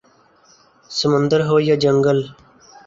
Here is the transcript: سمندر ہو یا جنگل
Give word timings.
سمندر 0.89 1.41
ہو 1.47 1.55
یا 1.67 1.75
جنگل 1.83 2.19